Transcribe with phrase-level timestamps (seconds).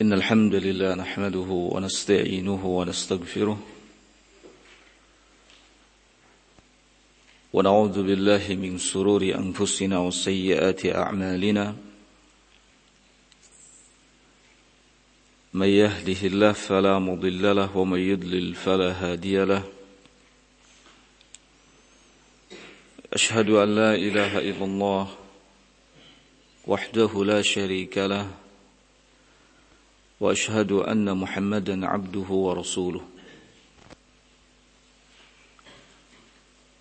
[0.00, 3.58] إن الحمد لله نحمده ونستعينه ونستغفره
[7.52, 11.76] ونعوذ بالله من سرور أنفسنا وسيئات أعمالنا.
[15.54, 19.64] من يهده الله فلا مضل له ومن يضلل فلا هادي له.
[23.12, 25.08] أشهد أن لا إله إلا الله
[26.66, 28.45] وحده لا شريك له
[30.20, 33.00] وأشهد أن محمدا عبده ورسوله.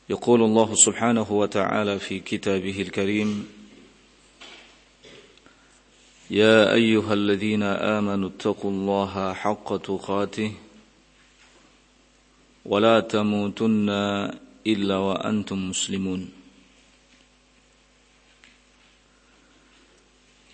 [0.09, 3.47] يقول الله سبحانه وتعالى في كتابه الكريم
[6.31, 10.51] يا أيها الذين آمنوا اتقوا الله حق تقاته
[12.65, 13.89] ولا تموتن
[14.67, 16.44] إلا وأنتم مسلمون.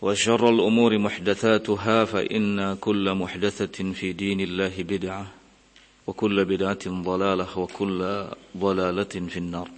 [0.00, 5.26] وشر الأمور محدثاتها فإن كل محدثة في دين الله بدعة
[6.06, 8.00] وكل بدعة ضلالة وكل
[8.56, 9.68] ضلالة في النار.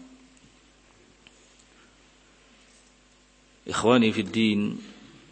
[3.68, 4.78] إخواني في الدين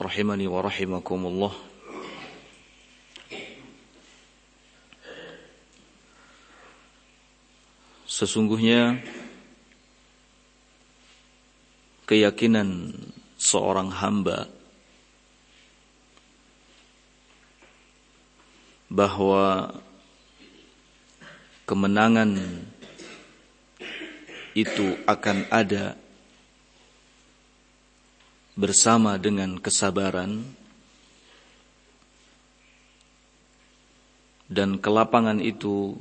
[0.02, 1.52] رحمني ورحمكم الله.
[8.11, 9.00] Sesungguhnya
[12.11, 12.90] keyakinan
[13.39, 14.60] seorang hamba
[18.90, 19.70] bahwa
[21.62, 22.34] kemenangan
[24.58, 25.95] itu akan ada
[28.58, 30.42] bersama dengan kesabaran
[34.50, 35.95] dan kelapangan itu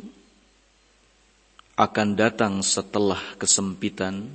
[1.78, 4.28] akan datang setelah kesempitan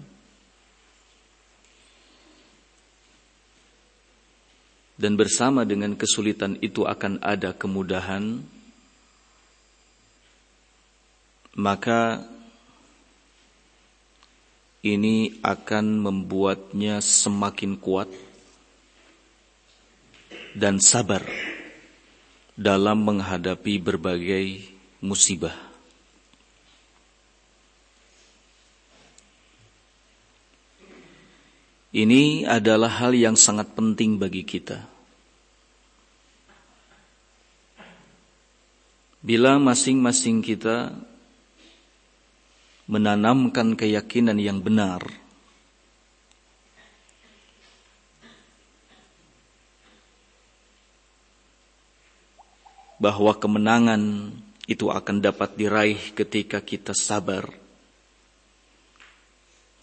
[4.95, 8.39] dan bersama dengan kesulitan itu akan ada kemudahan,
[11.59, 12.23] maka
[14.85, 18.07] ini akan membuatnya semakin kuat
[20.55, 21.25] dan sabar
[22.55, 24.63] dalam menghadapi berbagai
[25.03, 25.64] musibah.
[31.95, 34.83] Ini adalah hal yang sangat penting bagi kita.
[39.23, 40.91] Bila masing-masing kita
[42.91, 45.07] menanamkan keyakinan yang benar,
[52.99, 54.35] bahwa kemenangan
[54.67, 57.55] itu akan dapat diraih ketika kita sabar.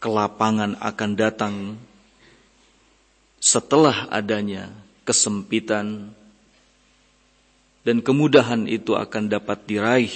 [0.04, 1.56] Kelapangan akan datang
[3.42, 4.70] setelah adanya
[5.02, 6.14] kesempitan
[7.82, 10.14] dan kemudahan itu akan dapat diraih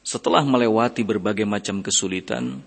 [0.00, 2.64] setelah melewati berbagai macam kesulitan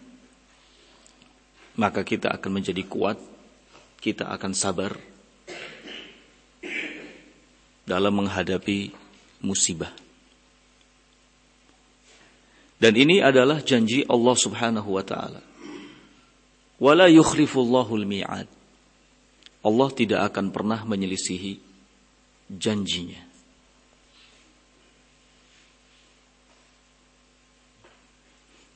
[1.76, 3.18] maka kita akan menjadi kuat
[4.00, 4.94] kita akan sabar
[7.90, 8.94] dalam menghadapi
[9.42, 9.90] musibah.
[12.76, 15.55] Dan ini adalah janji Allah Subhanahu wa taala
[16.86, 18.46] Wala yukhlifullahu mi'ad.
[19.66, 21.58] Allah tidak akan pernah menyelisihi
[22.54, 23.26] janjinya.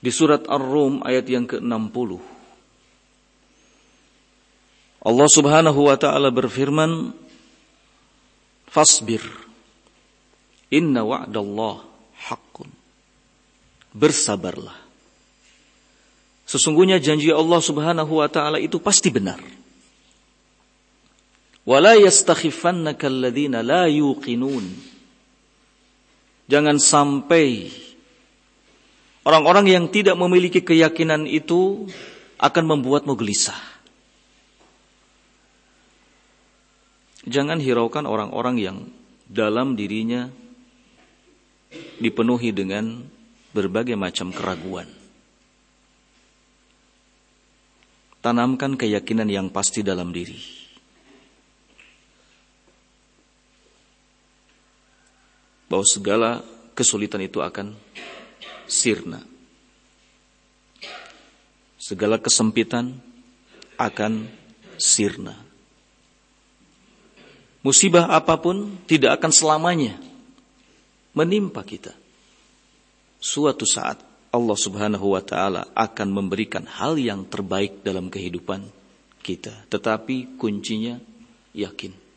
[0.01, 2.09] Di surat Ar-Rum ayat yang ke-60
[5.03, 7.11] Allah Subhanahu wa taala berfirman
[8.63, 9.19] Fasbir
[10.71, 11.83] Inna wa'dallah
[12.31, 12.71] haqqun
[13.91, 14.88] Bersabarlah
[16.49, 19.37] Sesungguhnya janji Allah Subhanahu wa taala itu pasti benar.
[21.61, 24.65] Wala yastakhifannaka alladhina la yuqinun.
[26.49, 27.69] Jangan sampai
[29.29, 31.85] Orang-orang yang tidak memiliki keyakinan itu
[32.41, 33.57] akan membuatmu gelisah.
[37.29, 38.77] Jangan hiraukan orang-orang yang
[39.29, 40.33] dalam dirinya
[42.01, 43.05] dipenuhi dengan
[43.53, 44.89] berbagai macam keraguan.
[48.19, 50.35] Tanamkan keyakinan yang pasti dalam diri.
[55.71, 56.43] Bahwa segala
[56.75, 57.77] kesulitan itu akan
[58.67, 59.23] sirna.
[61.79, 62.99] Segala kesempitan
[63.79, 64.27] akan
[64.75, 65.39] sirna.
[67.63, 69.95] Musibah apa pun tidak akan selamanya
[71.11, 71.91] menimpa kita.
[73.19, 78.65] Suatu saat Allah Subhanahu wa taala akan memberikan hal yang terbaik dalam kehidupan
[79.25, 81.01] kita, tetapi kuncinya
[81.53, 82.09] yakin.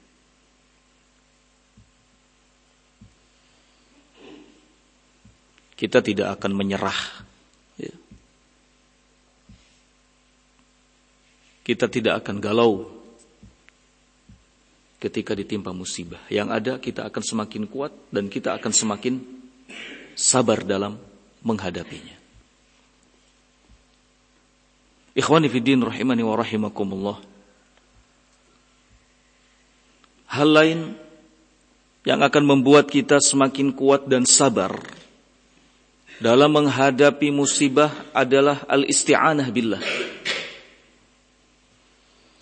[5.82, 6.94] kita tidak akan menyerah.
[7.74, 7.90] Ya.
[11.66, 12.86] Kita tidak akan galau
[15.02, 16.22] ketika ditimpa musibah.
[16.30, 19.14] Yang ada kita akan semakin kuat dan kita akan semakin
[20.14, 21.02] sabar dalam
[21.42, 22.16] menghadapinya.
[25.12, 27.16] Ikhwani fiddin rahimani wa rahimakumullah.
[30.32, 30.96] Hal lain
[32.08, 34.72] yang akan membuat kita semakin kuat dan sabar
[36.22, 39.82] dalam menghadapi musibah adalah al-isti'anah billah.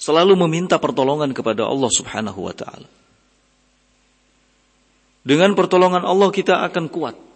[0.00, 2.88] Selalu meminta pertolongan kepada Allah Subhanahu wa taala.
[5.20, 7.29] Dengan pertolongan Allah kita akan kuat.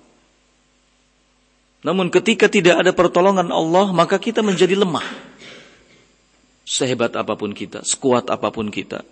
[1.85, 5.05] Namun ketika tidak ada pertolongan Allah, maka kita menjadi lemah.
[6.65, 9.05] Sehebat apa pun kita, sekuat apa pun kita.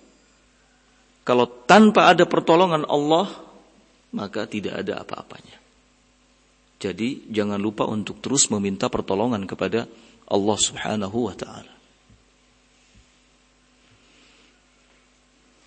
[1.22, 3.28] Kalau tanpa ada pertolongan Allah,
[4.16, 5.60] maka tidak ada apa-apanya.
[6.80, 9.86] Jadi jangan lupa untuk terus meminta pertolongan kepada
[10.26, 11.71] Allah Subhanahu wa taala.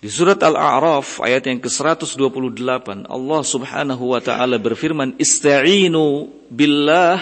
[0.06, 7.18] Di surat Al-A'raf ayat yang ke-128 Allah Subhanahu wa taala berfirman ista'inu billah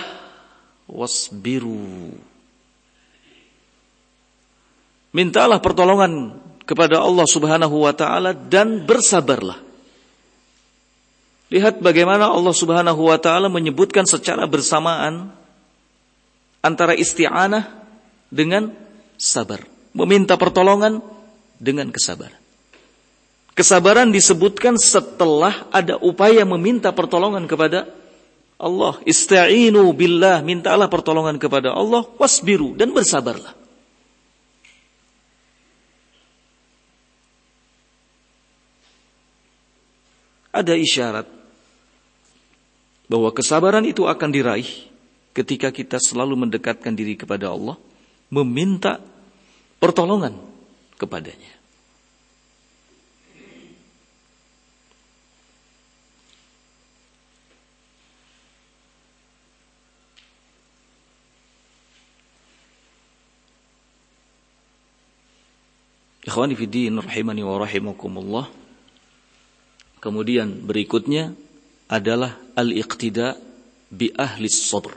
[0.85, 2.13] wasbiru.
[5.17, 6.37] Mintalah pertolongan
[6.69, 9.65] kepada Allah Subhanahu wa taala dan bersabarlah.
[11.57, 15.33] Lihat bagaimana Allah Subhanahu wa taala menyebutkan secara bersamaan
[16.61, 17.65] antara isti'anah
[18.29, 18.77] dengan
[19.17, 19.65] sabar,
[19.97, 21.01] meminta pertolongan
[21.57, 22.44] dengan kesabaran.
[23.55, 27.87] Kesabaran disebutkan setelah ada upaya meminta pertolongan kepada
[28.59, 28.99] Allah.
[29.07, 33.55] Ista'inu billah, mintalah pertolongan kepada Allah, wasbiru dan bersabarlah.
[40.55, 41.27] Ada isyarat
[43.11, 44.71] bahwa kesabaran itu akan diraih
[45.35, 47.79] ketika kita selalu mendekatkan diri kepada Allah,
[48.31, 49.03] meminta
[49.83, 50.39] pertolongan
[50.99, 51.64] kepadanya.
[66.25, 68.49] Ikhwani fi din rahimani wa rahimakumullah.
[70.01, 71.37] Kemudian berikutnya
[71.89, 73.37] adalah al-iqtida
[73.93, 74.93] bi ahli sabr.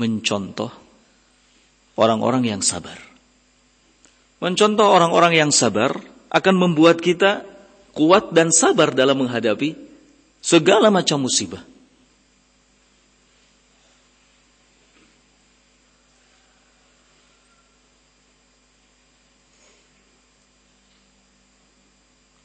[0.00, 0.72] Mencontoh
[1.96, 2.96] orang-orang yang sabar.
[4.40, 5.92] Mencontoh orang-orang yang sabar
[6.32, 7.44] akan membuat kita
[7.92, 9.76] kuat dan sabar dalam menghadapi
[10.40, 11.71] segala macam musibah.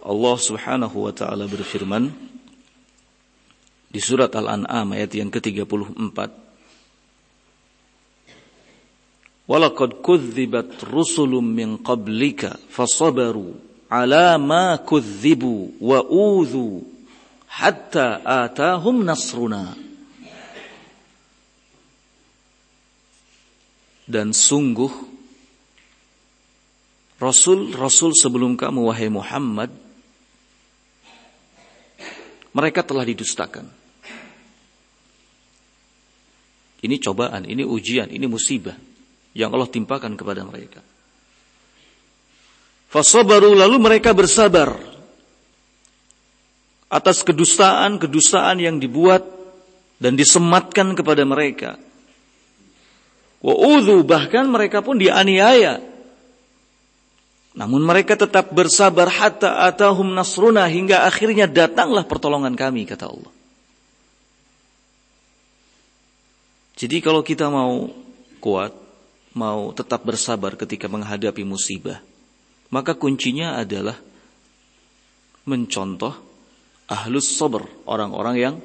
[0.07, 2.07] Allah Subhanahu wa taala berfirman
[3.91, 6.47] di surat Al-An'am ayat yang ke-34
[9.47, 13.55] Walaqad kudzibat rusulun min qablika fasabaru
[13.87, 16.83] ala ma kudzibu wa udhu
[17.47, 19.71] hatta atahum nasruna.
[24.07, 24.91] Dan sungguh
[27.23, 29.86] Rasul-Rasul sebelum kamu wahai Muhammad
[32.55, 33.67] mereka telah didustakan.
[36.77, 38.77] Ini cobaan, ini ujian, ini musibah
[39.33, 40.79] yang Allah timpakan kepada mereka.
[42.87, 44.77] Fasabaru lalu mereka bersabar
[46.87, 49.25] atas kedustaan-kedustaan yang dibuat
[49.99, 51.75] dan disematkan kepada mereka.
[53.43, 53.53] Wa
[54.05, 55.96] bahkan mereka pun dianiaya
[57.57, 63.33] namun mereka tetap bersabar hatta atahum nasruna hingga akhirnya datanglah pertolongan kami kata Allah.
[66.77, 67.89] Jadi kalau kita mau
[68.37, 68.69] kuat,
[69.33, 71.97] mau tetap bersabar ketika menghadapi musibah,
[72.69, 73.97] maka kuncinya adalah
[75.49, 76.13] mencontoh
[76.85, 78.55] ahlus sabar, orang-orang yang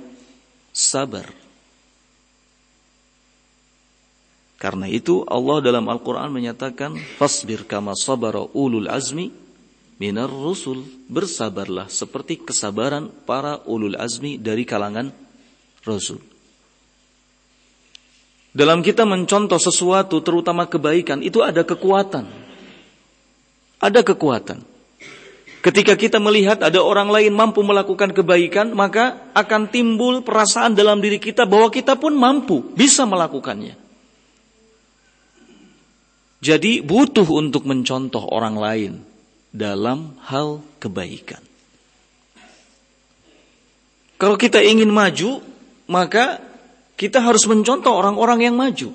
[0.77, 1.42] sabar.
[4.63, 9.27] Karena itu Allah dalam Al-Quran menyatakan Fasbir kama sabara ulul azmi
[9.99, 10.87] minar rusul.
[11.11, 15.11] Bersabarlah seperti kesabaran para ulul azmi dari kalangan
[15.83, 16.23] Rasul.
[18.55, 22.31] Dalam kita mencontoh sesuatu terutama kebaikan Itu ada kekuatan.
[23.83, 24.63] Ada kekuatan.
[25.59, 31.19] Ketika kita melihat ada orang lain mampu melakukan kebaikan Maka akan timbul perasaan dalam diri
[31.19, 33.82] kita bahwa kita pun mampu Bisa melakukannya
[36.43, 38.93] jadi butuh untuk mencontoh orang lain
[39.55, 41.39] dalam hal kebaikan.
[44.19, 45.39] Kalau kita ingin maju,
[45.87, 46.43] maka
[46.99, 48.91] kita harus mencontoh orang-orang yang maju.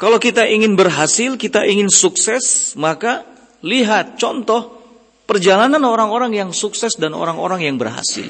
[0.00, 3.22] Kalau kita ingin berhasil, kita ingin sukses, maka
[3.62, 4.82] lihat contoh
[5.30, 8.26] perjalanan orang-orang yang sukses dan orang-orang yang berhasil.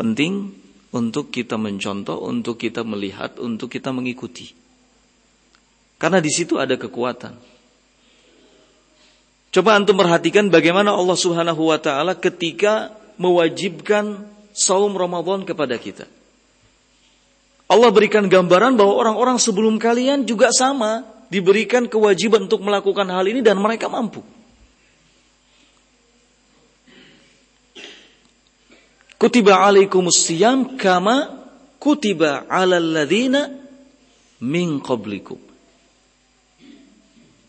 [0.00, 0.61] Penting
[0.92, 4.52] untuk kita mencontoh, untuk kita melihat, untuk kita mengikuti.
[5.96, 7.32] Karena di situ ada kekuatan.
[9.52, 14.24] Coba antum perhatikan bagaimana Allah Subhanahu wa taala ketika mewajibkan
[14.56, 16.08] saum Ramadan kepada kita.
[17.68, 23.40] Allah berikan gambaran bahwa orang-orang sebelum kalian juga sama diberikan kewajiban untuk melakukan hal ini
[23.40, 24.20] dan mereka mampu.
[29.22, 31.30] Kutiba alaikumus siyam kama
[31.78, 33.54] kutiba alal ladzina
[34.42, 35.38] min qablikum.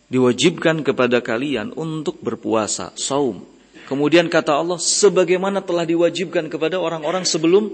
[0.05, 3.41] Diwajibkan kepada kalian untuk berpuasa, saum.
[3.89, 7.73] Kemudian kata Allah, sebagaimana telah diwajibkan kepada orang-orang sebelum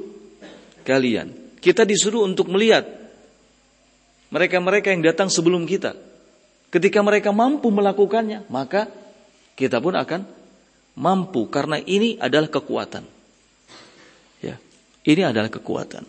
[0.88, 1.36] kalian.
[1.60, 2.88] Kita disuruh untuk melihat
[4.32, 6.00] mereka-mereka yang datang sebelum kita.
[6.72, 8.88] Ketika mereka mampu melakukannya, maka
[9.60, 10.24] kita pun akan
[10.96, 13.19] mampu karena ini adalah kekuatan.
[15.10, 16.06] Ini adalah kekuatan.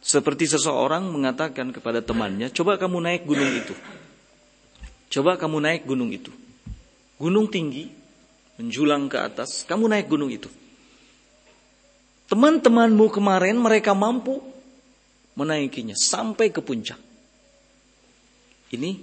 [0.00, 3.76] Seperti seseorang mengatakan kepada temannya, coba kamu naik gunung itu.
[5.12, 6.32] Coba kamu naik gunung itu.
[7.20, 7.92] Gunung tinggi,
[8.56, 10.48] menjulang ke atas, kamu naik gunung itu.
[12.32, 14.40] Teman-temanmu kemarin mereka mampu
[15.36, 16.96] menaikinya sampai ke puncak.
[18.72, 18.96] Ini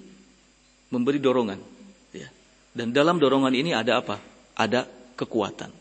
[0.90, 1.75] memberi dorongan.
[2.76, 4.20] Dan dalam dorongan ini ada apa?
[4.60, 4.84] Ada
[5.16, 5.72] kekuatan.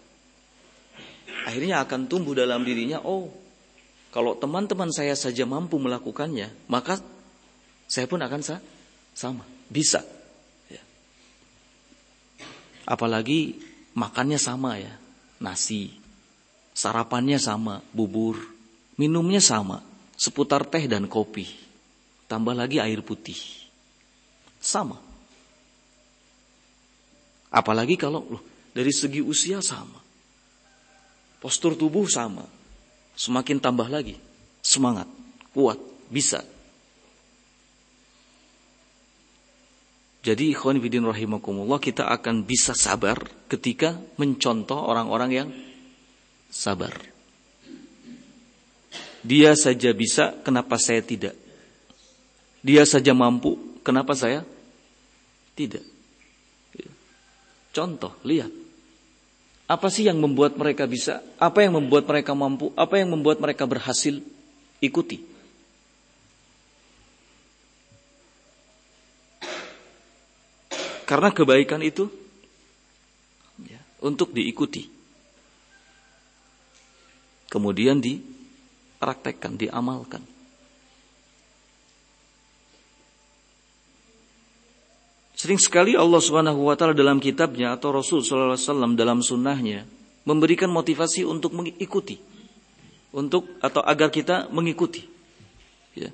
[1.44, 3.28] Akhirnya akan tumbuh dalam dirinya, oh,
[4.14, 7.02] kalau teman-teman saya saja mampu melakukannya, maka
[7.90, 8.62] saya pun akan sa
[9.12, 10.00] sama, bisa.
[10.70, 10.80] Ya.
[12.88, 13.58] Apalagi
[13.92, 14.94] makannya sama ya,
[15.42, 15.92] nasi,
[16.72, 18.40] sarapannya sama, bubur,
[18.96, 19.84] minumnya sama,
[20.16, 21.50] seputar teh dan kopi,
[22.30, 23.36] tambah lagi air putih,
[24.62, 25.03] sama.
[27.54, 28.42] Apalagi kalau loh,
[28.74, 30.02] dari segi usia sama.
[31.38, 32.42] Postur tubuh sama.
[33.14, 34.18] Semakin tambah lagi.
[34.58, 35.06] Semangat,
[35.54, 35.78] kuat,
[36.10, 36.42] bisa.
[40.24, 45.48] Jadi ikhwan fidin rahimakumullah kita akan bisa sabar ketika mencontoh orang-orang yang
[46.48, 46.96] sabar.
[49.20, 51.36] Dia saja bisa, kenapa saya tidak?
[52.64, 54.48] Dia saja mampu, kenapa saya
[55.52, 55.93] tidak?
[57.74, 58.54] Contoh, lihat.
[59.66, 61.18] Apa sih yang membuat mereka bisa?
[61.42, 62.70] Apa yang membuat mereka mampu?
[62.78, 64.22] Apa yang membuat mereka berhasil?
[64.78, 65.18] Ikuti.
[71.04, 72.08] Karena kebaikan itu
[73.60, 74.88] ya, untuk diikuti.
[77.50, 80.33] Kemudian dipraktekkan, diamalkan.
[85.44, 89.84] Sering sekali Allah Subhanahu wa taala dalam kitabnya atau Rasul sallallahu alaihi wasallam dalam sunnahnya
[90.24, 92.16] memberikan motivasi untuk mengikuti
[93.12, 95.04] untuk atau agar kita mengikuti
[95.92, 96.08] ya.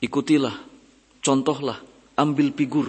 [0.00, 0.56] Ikutilah,
[1.20, 1.84] contohlah,
[2.16, 2.88] ambil figur.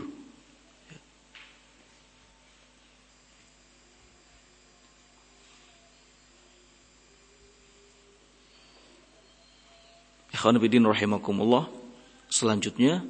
[10.31, 11.88] Ikhwan rahimakumullah
[12.29, 13.03] selanjutnya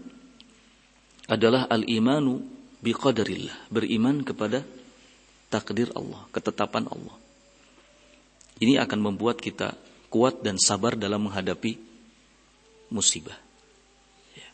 [1.29, 2.41] adalah al-imanu
[2.81, 4.65] biqadarillah, beriman kepada
[5.51, 7.15] takdir Allah, ketetapan Allah.
[8.59, 9.75] Ini akan membuat kita
[10.09, 11.77] kuat dan sabar dalam menghadapi
[12.89, 13.37] musibah.
[14.35, 14.49] Ya.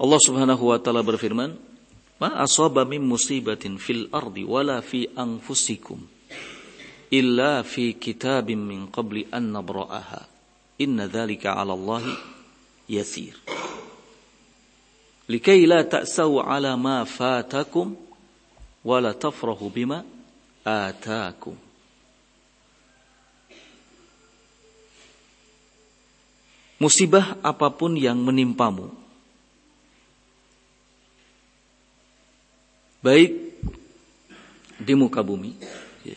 [0.00, 1.73] Allah Subhanahu wa taala berfirman,
[2.22, 5.98] "Ma asaba min musibatin fil ardi wala fi anfusikum
[7.10, 10.22] illa fi kitabim min qabli an nabra'aha.
[10.82, 12.02] Inna dzalika 'ala Allah
[12.90, 13.38] yasir."
[15.30, 17.96] Likai la ta'sau 'ala ma fatakum
[18.84, 20.04] wala tafrahu bima
[20.66, 21.56] atakum.
[26.76, 28.92] Musibah apa pun yang menimpamu,
[33.04, 33.36] baik
[34.80, 35.52] di muka bumi,
[36.08, 36.16] ya.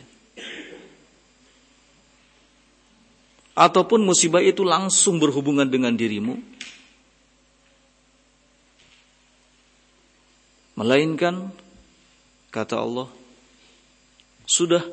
[3.60, 6.40] ataupun musibah itu langsung berhubungan dengan dirimu,
[10.80, 11.52] melainkan
[12.56, 13.12] kata Allah
[14.48, 14.86] sudah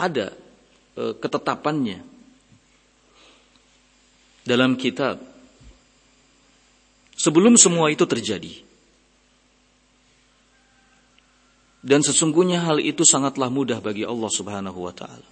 [0.00, 0.32] ada
[0.96, 2.00] e, ketetapannya
[4.48, 5.20] dalam kitab
[7.18, 8.67] sebelum semua itu terjadi.
[11.78, 15.28] Dan sesungguhnya hal itu sangatlah mudah bagi Allah Subhanahu wa taala.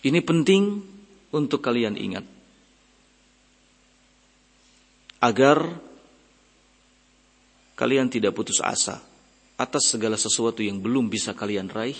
[0.00, 0.80] Ini penting
[1.30, 2.24] untuk kalian ingat.
[5.20, 5.60] Agar
[7.76, 9.04] kalian tidak putus asa
[9.60, 11.96] atas segala sesuatu yang belum bisa kalian raih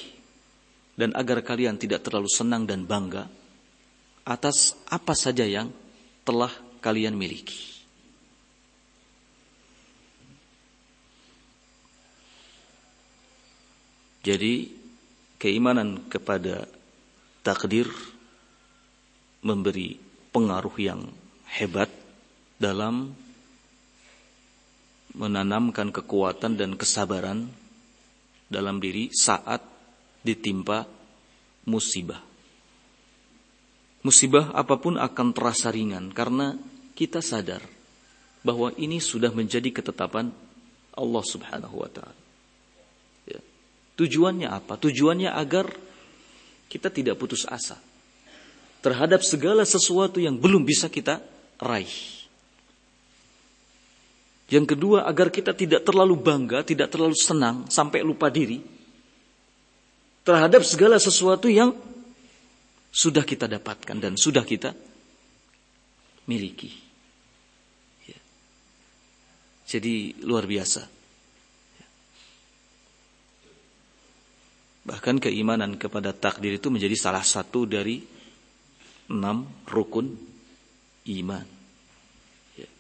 [0.97, 3.28] dan agar kalian tidak terlalu senang dan bangga
[4.25, 5.69] atas apa saja yang
[6.25, 7.79] telah kalian miliki.
[14.21, 14.69] Jadi
[15.41, 16.69] keimanan kepada
[17.41, 17.89] takdir
[19.41, 19.97] memberi
[20.31, 21.09] pengaruh yang
[21.49, 21.89] hebat
[22.61, 23.17] dalam
[25.17, 27.49] menanamkan kekuatan dan kesabaran
[28.47, 29.65] dalam diri saat
[30.21, 30.85] ditimpa
[31.67, 32.21] musibah.
[34.00, 36.56] Musibah apa pun akan terasa ringan karena
[36.97, 37.65] kita sadar
[38.41, 40.33] bahwa ini sudah menjadi ketetapan
[40.97, 42.20] Allah Subhanahu wa taala.
[44.00, 44.80] Tujuannya apa?
[44.80, 45.69] Tujuannya agar
[46.73, 47.76] kita tidak putus asa
[48.80, 51.21] terhadap segala sesuatu yang belum bisa kita
[51.60, 51.93] raih.
[54.49, 58.58] Yang kedua, agar kita tidak terlalu bangga, tidak terlalu senang sampai lupa diri
[60.25, 61.71] terhadap segala sesuatu yang
[62.91, 64.75] sudah kita dapatkan dan sudah kita
[66.26, 66.73] miliki.
[68.08, 68.21] Ya.
[69.71, 71.00] Jadi luar biasa.
[74.80, 78.00] Bahkan keimanan kepada takdir itu menjadi salah satu dari
[79.12, 80.16] enam rukun
[81.04, 81.47] iman.
[82.56, 82.71] Ya.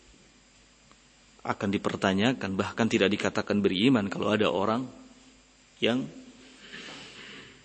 [1.44, 4.88] Akan dipertanyakan, bahkan tidak dikatakan beriman kalau ada orang
[5.82, 6.08] yang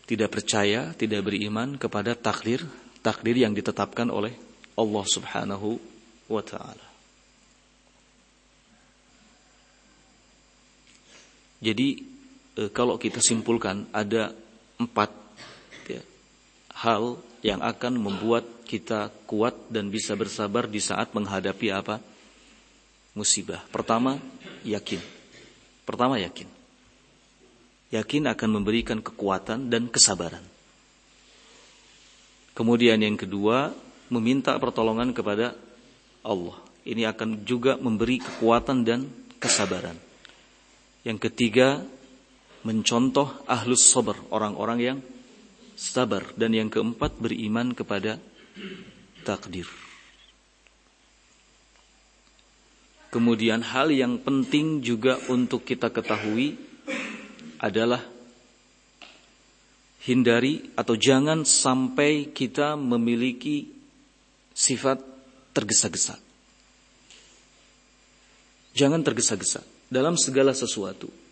[0.05, 2.61] tidak percaya, tidak beriman kepada takdir,
[2.99, 4.35] takdir yang ditetapkan oleh
[4.75, 5.79] Allah Subhanahu
[6.27, 6.87] wa taala.
[11.63, 12.14] Jadi
[12.55, 14.31] e, kalau kita simpulkan ada
[14.79, 15.11] empat
[15.87, 16.01] ya,
[16.71, 22.01] hal yang akan membuat kita kuat dan bisa bersabar di saat menghadapi apa
[23.13, 23.61] musibah.
[23.69, 24.17] Pertama,
[24.65, 24.99] yakin.
[25.85, 26.49] Pertama yakin.
[27.93, 30.41] Yakin akan memberikan kekuatan dan kesabaran.
[32.57, 33.71] Kemudian yang kedua,
[34.09, 35.53] meminta pertolongan kepada
[36.25, 36.57] Allah.
[36.85, 39.05] Ini akan juga memberi kekuatan dan
[39.37, 39.97] kesabaran.
[41.05, 41.85] Yang ketiga,
[42.65, 44.97] mencontoh ahlus sabar, orang-orang yang
[45.77, 48.17] sabar dan yang keempat beriman kepada
[49.21, 49.69] takdir.
[53.13, 56.59] Kemudian hal yang penting juga untuk kita ketahui
[57.63, 58.03] adalah
[60.03, 63.71] hindari atau jangan sampai kita memiliki
[64.51, 64.99] sifat
[65.55, 66.19] tergesa-gesa.
[68.75, 71.24] Jangan tergesa-gesa dalam segala sesuatu.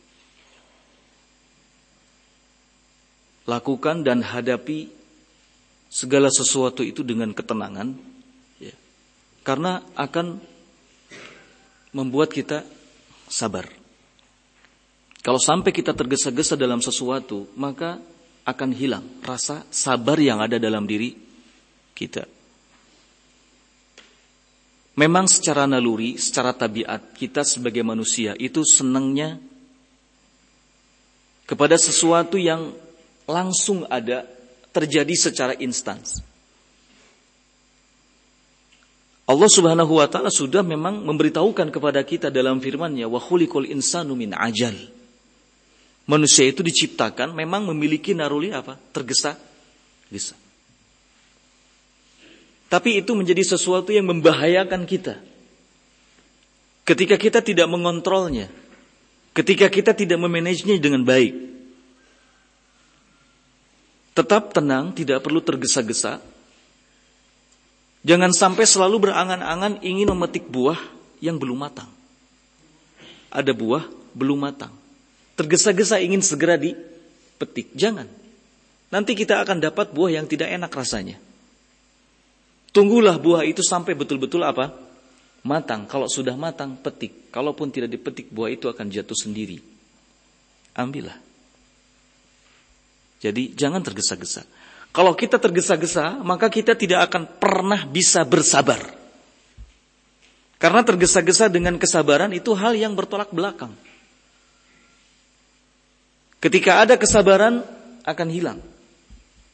[3.43, 4.87] Lakukan dan hadapi
[5.91, 7.93] segala sesuatu itu dengan ketenangan,
[8.57, 8.73] ya.
[9.45, 10.41] karena akan
[11.93, 12.65] membuat kita
[13.29, 13.69] sabar.
[15.23, 18.01] Kalau sampai kita tergesa-gesa dalam sesuatu, maka
[18.43, 21.15] akan hilang rasa sabar yang ada dalam diri
[21.95, 22.27] kita.
[24.93, 29.41] Memang secara naluri, secara tabiat kita sebagai manusia itu senangnya
[31.49, 32.75] kepada sesuatu yang
[33.29, 34.27] langsung ada
[34.73, 36.01] terjadi secara instan.
[39.23, 44.35] Allah Subhanahu wa taala sudah memang memberitahukan kepada kita dalam firman-Nya wa khuliqal insanu min
[44.35, 44.75] ajal.
[46.03, 48.75] Manusia itu diciptakan memang memiliki naruli apa?
[48.91, 50.35] Tergesa-gesa.
[52.67, 55.21] Tapi itu menjadi sesuatu yang membahayakan kita.
[56.83, 58.51] Ketika kita tidak mengontrolnya.
[59.31, 61.52] Ketika kita tidak memanagenya dengan baik.
[64.13, 66.21] Tetap tenang, tidak perlu tergesa-gesa.
[68.05, 70.77] Jangan sampai selalu berangan-angan ingin memetik buah
[71.17, 71.89] yang belum matang.
[73.33, 74.75] Ada buah belum matang.
[75.33, 77.73] Tergesa-gesa ingin segera dipetik.
[77.73, 78.05] Jangan.
[78.93, 81.17] Nanti kita akan dapat buah yang tidak enak rasanya.
[82.69, 84.69] Tunggulah buah itu sampai betul-betul apa?
[85.41, 85.89] Matang.
[85.89, 87.33] Kalau sudah matang, petik.
[87.33, 89.57] Kalaupun tidak dipetik, buah itu akan jatuh sendiri.
[90.77, 91.32] Ambillah.
[93.23, 94.43] Jadi jangan tergesa-gesa.
[94.91, 98.83] Kalau kita tergesa-gesa, maka kita tidak akan pernah bisa bersabar.
[100.59, 103.71] Karena tergesa-gesa dengan kesabaran itu hal yang bertolak belakang.
[106.43, 107.63] Ketika ada kesabaran,
[108.03, 108.59] akan hilang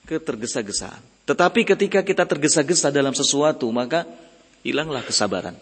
[0.10, 1.06] ketergesa-gesaan.
[1.30, 4.10] Tetapi ketika kita tergesa-gesa dalam sesuatu, maka
[4.66, 5.54] hilanglah kesabaran.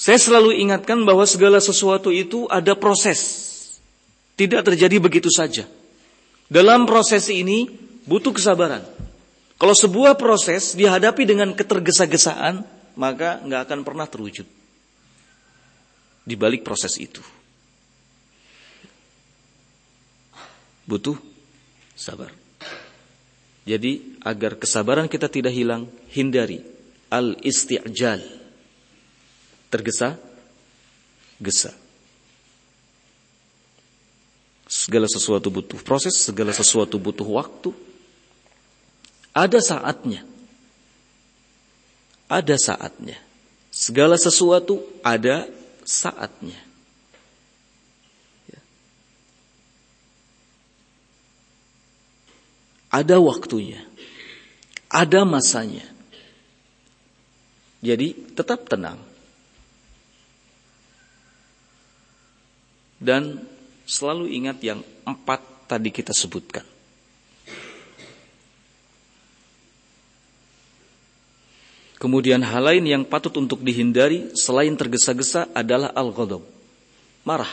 [0.00, 3.51] Saya selalu ingatkan bahwa segala sesuatu itu ada proses.
[4.42, 5.62] Tidak terjadi begitu saja.
[6.50, 7.70] Dalam proses ini
[8.02, 8.82] butuh kesabaran.
[9.54, 12.66] Kalau sebuah proses dihadapi dengan ketergesa-gesaan,
[12.98, 14.42] maka nggak akan pernah terwujud.
[16.26, 17.22] Di balik proses itu.
[20.90, 21.14] Butuh
[21.94, 22.34] sabar.
[23.62, 26.66] Jadi agar kesabaran kita tidak hilang, hindari
[27.14, 28.18] al-isti'jal.
[29.70, 30.18] Tergesa
[31.38, 31.81] gesa.
[34.72, 37.76] Segala sesuatu butuh proses, segala sesuatu butuh waktu.
[39.36, 40.24] Ada saatnya.
[42.24, 43.20] Ada saatnya.
[43.68, 45.44] Segala sesuatu ada
[45.84, 46.56] saatnya.
[52.88, 53.84] Ada waktunya.
[54.88, 55.84] Ada masanya.
[57.84, 59.00] Jadi tetap tenang.
[62.96, 63.51] Dan
[63.86, 66.64] selalu ingat yang empat tadi kita sebutkan.
[72.02, 76.42] Kemudian hal lain yang patut untuk dihindari selain tergesa-gesa adalah al-ghadab.
[77.22, 77.50] Marah.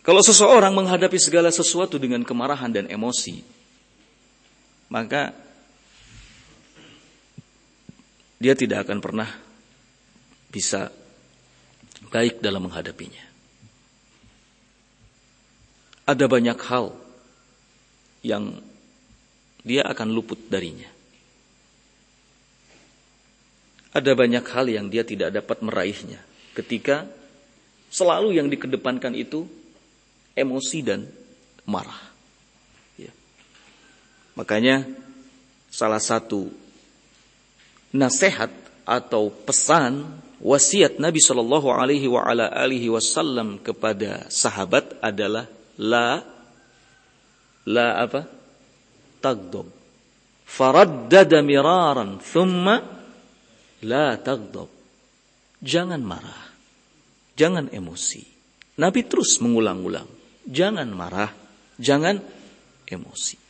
[0.00, 3.44] Kalau seseorang menghadapi segala sesuatu dengan kemarahan dan emosi,
[4.88, 5.36] maka
[8.40, 9.28] dia tidak akan pernah
[10.48, 10.88] bisa
[12.08, 13.24] baik dalam menghadapinya.
[16.08, 16.96] Ada banyak hal
[18.24, 18.56] yang
[19.60, 20.88] dia akan luput darinya.
[23.92, 26.20] Ada banyak hal yang dia tidak dapat meraihnya
[26.56, 27.04] ketika
[27.92, 29.44] selalu yang dikedepankan itu
[30.36, 31.08] emosi dan
[31.68, 31.98] marah.
[32.96, 33.12] Ya.
[34.36, 34.88] Makanya
[35.68, 36.48] salah satu
[37.92, 38.52] nasihat
[38.88, 40.08] atau pesan
[40.40, 45.44] wasiat Nabi Shallallahu Alaihi Wasallam kepada sahabat adalah
[45.76, 46.24] la
[47.68, 48.24] la apa?
[49.20, 49.68] Tagdob.
[50.48, 52.80] Faraddada miraran thumma
[53.84, 54.72] la tagdob.
[55.60, 56.48] Jangan marah.
[57.36, 58.24] Jangan emosi.
[58.78, 60.06] Nabi terus mengulang-ulang.
[60.48, 61.28] Jangan marah,
[61.76, 62.16] jangan
[62.88, 63.47] emosi.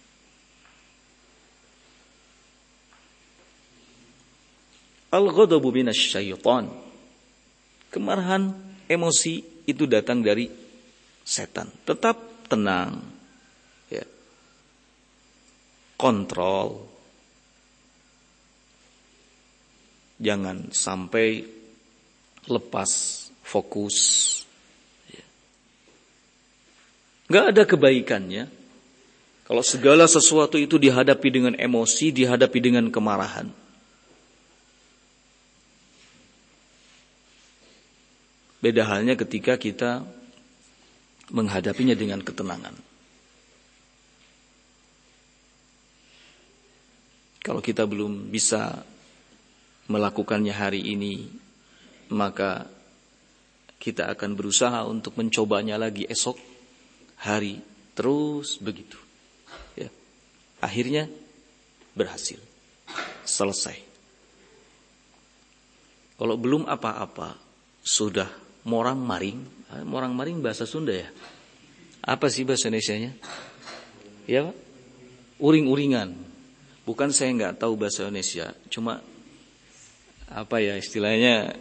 [5.08, 6.68] Al-ghadabu syaitan.
[7.88, 8.52] Kemarahan,
[8.84, 10.48] emosi itu datang dari
[11.24, 11.72] setan.
[11.88, 13.00] Tetap tenang.
[13.88, 14.04] Ya.
[15.96, 16.84] Kontrol.
[20.18, 21.46] Jangan sampai
[22.50, 22.90] lepas
[23.46, 23.96] fokus
[27.28, 28.48] Gak ada kebaikannya.
[29.44, 33.52] Kalau segala sesuatu itu dihadapi dengan emosi, dihadapi dengan kemarahan.
[38.58, 40.02] Beda halnya ketika kita
[41.30, 42.74] menghadapinya dengan ketenangan.
[47.38, 48.82] Kalau kita belum bisa
[49.88, 51.30] melakukannya hari ini,
[52.12, 52.66] maka
[53.78, 56.36] kita akan berusaha untuk mencobanya lagi esok
[57.22, 57.62] hari
[57.94, 58.98] terus begitu.
[59.78, 59.88] Ya.
[60.58, 61.06] Akhirnya
[61.94, 62.42] berhasil.
[63.22, 63.78] Selesai.
[66.18, 67.38] Kalau belum apa-apa,
[67.86, 69.40] sudah morang maring.
[69.72, 71.08] Ah, morang maring bahasa Sunda ya.
[72.04, 73.16] Apa sih bahasa Indonesia-nya?
[74.28, 74.52] Ya?
[75.40, 76.12] Uring-uringan.
[76.88, 79.04] Bukan saya nggak tahu bahasa Indonesia, cuma
[80.28, 81.52] apa ya istilahnya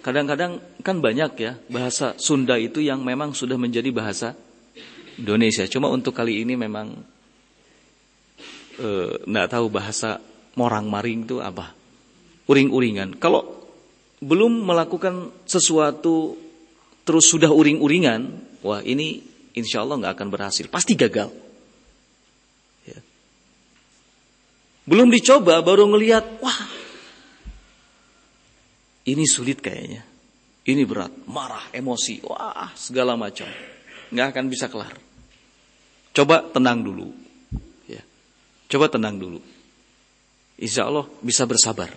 [0.00, 4.32] kadang-kadang kan banyak ya bahasa Sunda itu yang memang sudah menjadi bahasa
[5.20, 5.68] Indonesia.
[5.68, 6.88] Cuma untuk kali ini memang
[9.28, 10.16] nggak tahu bahasa
[10.56, 11.76] morang maring itu apa.
[12.48, 13.20] Uring-uringan.
[13.20, 13.44] Kalau
[14.24, 16.32] belum melakukan sesuatu
[17.02, 18.30] terus sudah uring-uringan,
[18.62, 19.22] wah ini
[19.58, 21.30] insya Allah nggak akan berhasil, pasti gagal.
[22.86, 22.98] Ya.
[24.86, 26.60] Belum dicoba, baru ngelihat, wah
[29.02, 30.06] ini sulit kayaknya,
[30.66, 33.50] ini berat, marah, emosi, wah segala macam,
[34.14, 34.94] nggak akan bisa kelar.
[36.12, 37.08] Coba tenang dulu,
[37.88, 38.02] ya.
[38.68, 39.40] coba tenang dulu.
[40.60, 41.90] Insya Allah bisa bersabar.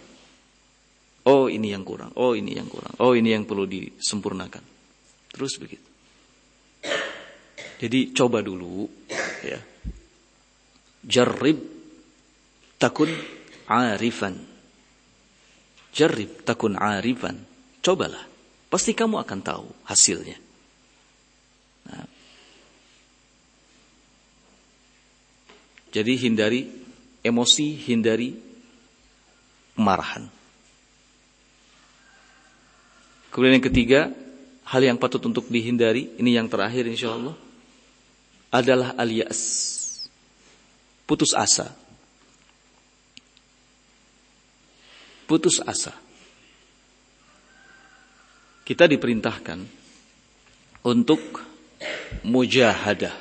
[1.26, 4.75] Oh ini yang kurang, oh ini yang kurang, oh ini yang perlu disempurnakan.
[5.36, 5.84] Terus begitu.
[7.76, 8.88] Jadi coba dulu
[9.44, 9.60] ya.
[11.04, 11.60] Jarrib
[12.80, 13.12] takun
[13.68, 14.40] arifan.
[15.92, 17.44] Jarrib takun arifan.
[17.84, 18.24] Cobalah.
[18.72, 20.40] Pasti kamu akan tahu hasilnya.
[21.92, 22.08] Nah.
[25.92, 26.64] Jadi hindari
[27.28, 28.40] emosi, hindari
[29.76, 30.32] kemarahan.
[33.36, 34.02] Kemudian yang ketiga,
[34.66, 37.38] hal yang patut untuk dihindari, ini yang terakhir insya Allah,
[38.50, 39.40] adalah alias.
[41.06, 41.70] Putus asa.
[45.30, 45.94] Putus asa.
[48.66, 49.62] Kita diperintahkan
[50.82, 51.22] untuk
[52.26, 53.14] mujahadah,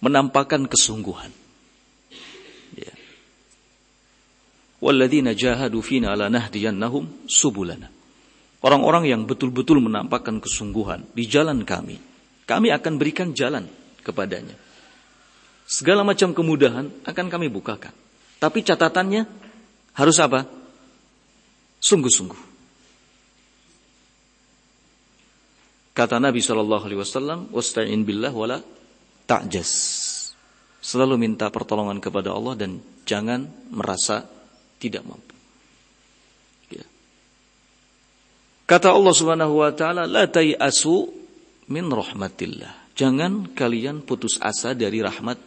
[0.00, 1.28] menampakkan kesungguhan.
[2.76, 2.96] Ya.
[4.80, 8.01] Ala nahdiyannahum subulana.
[8.62, 11.98] Orang-orang yang betul-betul menampakkan kesungguhan di jalan kami,
[12.46, 13.66] kami akan berikan jalan
[14.06, 14.54] kepadanya.
[15.66, 17.90] Segala macam kemudahan akan kami bukakan.
[18.38, 19.26] Tapi catatannya
[19.98, 20.46] harus apa?
[21.82, 22.54] Sungguh-sungguh.
[25.92, 28.62] Kata Nabi Shallallahu Alaihi Wasallam, "Wasta'in billah wala
[29.28, 29.72] ta'jas."
[30.82, 34.24] Selalu minta pertolongan kepada Allah dan jangan merasa
[34.80, 35.31] tidak mampu.
[38.66, 41.10] Kata Allah Subhanahu wa taala, "La tayasu
[41.68, 45.38] min rahmatillah." Jangan kalian putus asa dari rahmat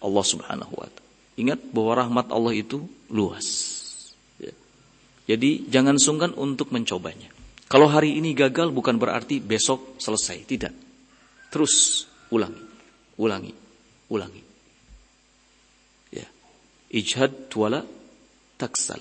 [0.00, 1.08] Allah Subhanahu wa taala.
[1.40, 3.48] Ingat bahwa rahmat Allah itu luas.
[4.36, 4.52] Ya.
[5.30, 7.32] Jadi jangan sungkan untuk mencobanya.
[7.70, 10.74] Kalau hari ini gagal bukan berarti besok selesai, tidak.
[11.54, 12.60] Terus ulangi,
[13.14, 13.54] ulangi,
[14.10, 14.42] ulangi.
[16.10, 16.26] Ya.
[16.90, 17.86] Ijhad wala
[18.58, 18.98] taksal.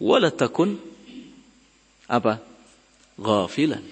[0.00, 0.80] Wala takun
[2.10, 2.42] apa?
[3.14, 3.86] Ghafilan.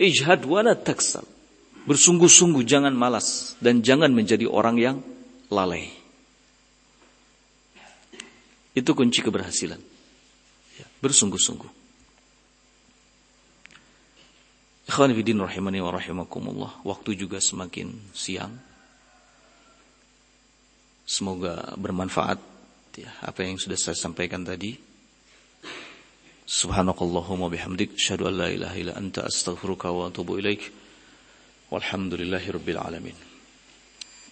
[0.00, 1.28] Ijhad wala taksal.
[1.84, 4.96] Bersungguh-sungguh jangan malas dan jangan menjadi orang yang
[5.52, 5.92] lalai.
[8.72, 9.78] Itu kunci keberhasilan.
[10.76, 11.70] Ya, bersungguh-sungguh.
[14.86, 16.72] Ikhwan fillah rahimani wa rahimakumullah.
[16.84, 18.52] Waktu juga semakin siang.
[21.06, 22.38] Semoga bermanfaat
[22.98, 24.95] ya, apa yang sudah saya sampaikan tadi.
[26.46, 30.70] Subhanakallahumma bihamdik asyhadu an la ilaha illa anta astaghfiruka wa atubu ilaik.
[31.72, 33.25] Walhamdulillahi rabbil alamin.